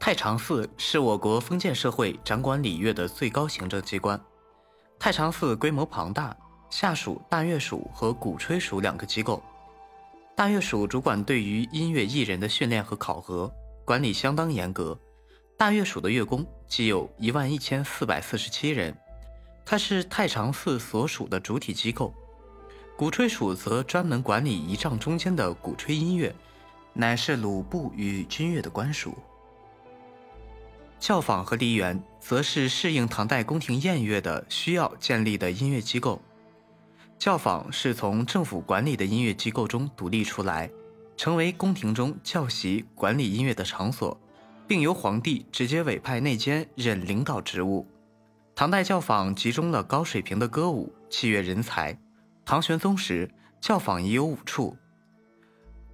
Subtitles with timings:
[0.00, 4.18] 太常寺是我国封建社会掌管礼乐的最高行政机关。
[4.98, 6.34] 太常寺规模庞大，
[6.70, 9.42] 下属大乐署和鼓吹署两个机构。
[10.34, 13.52] 大乐署主管对于音乐艺人的训练和考核，
[13.84, 14.98] 管理相当严格。
[15.58, 18.96] 大乐署的乐工即有一万一千四百四十七人，
[19.66, 22.14] 它是太常寺所属的主体机构。
[22.96, 26.34] 鼓吹署则专门管理仪仗中间的鼓吹音乐，
[26.94, 29.14] 乃是鲁部与军乐的官署。
[31.00, 36.20] 教坊和梨园则是适应唐代宫廷宴乐的需要建立的音乐机构。
[37.18, 40.70] 教坊是从政府管理的音乐机构中独立出来，
[41.16, 44.18] 成为宫廷中教习管理音乐的场所，
[44.68, 47.86] 并由皇帝直接委派内监任领导职务。
[48.54, 51.98] 唐代教坊集中了高水平的歌舞器乐人才。
[52.44, 54.76] 唐玄宗时，教坊已有五处。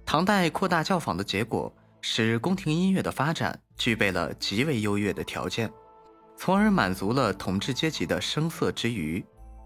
[0.05, 1.73] 唐代扩大教坊的结果，
[2.09, 3.59] 使宫廷音乐的发展。
[3.77, 5.69] 具备了极为优越的条件，
[6.37, 9.23] 从而满足了统治阶级的声色之余，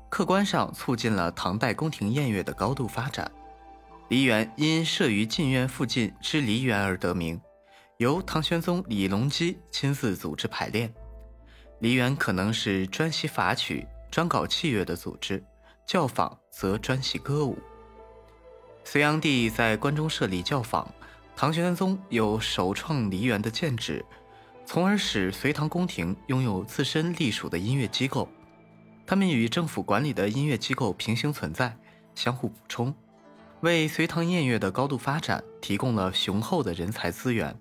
[0.10, 3.32] 客观上促进了唐代宫廷宴乐的高度发展。
[4.10, 7.40] 梨园因设于禁苑附近之梨园而得名，
[7.98, 10.92] 由唐玄宗李隆基亲自组织排练。
[11.80, 15.42] 梨园可能是专习法曲、专搞器乐的组织，
[15.86, 17.58] 教坊则专习歌舞。
[18.84, 20.86] 隋炀帝在关中设立教坊。
[21.36, 24.06] 唐玄宗有首创梨园的建制，
[24.66, 28.30] 从而使隋唐宫廷拥有自身隶属的音乐机构，
[29.08, 31.76] 他们与政府管理的音乐机构平行存在，
[32.14, 32.94] 相互补充，
[33.62, 37.60] 为隋唐音乐的高度发展提供了雄厚的人才资源。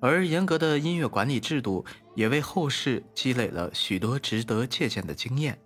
[0.00, 1.84] 而严格的音乐管理制度
[2.14, 5.58] 也为后世积累了许多值得借鉴的经验。